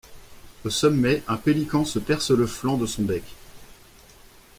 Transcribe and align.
Au 0.65 0.71
sommet, 0.71 1.21
un 1.27 1.37
pélican 1.37 1.85
se 1.85 1.99
perce 1.99 2.31
le 2.31 2.47
flanc 2.47 2.75
de 2.75 2.87
son 2.87 3.03
bec. 3.03 3.21